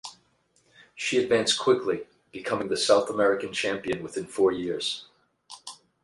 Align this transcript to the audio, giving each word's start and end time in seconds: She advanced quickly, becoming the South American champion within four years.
She 0.95 1.19
advanced 1.19 1.59
quickly, 1.59 2.07
becoming 2.31 2.69
the 2.69 2.75
South 2.75 3.07
American 3.11 3.53
champion 3.53 4.01
within 4.01 4.25
four 4.25 4.51
years. 4.51 5.05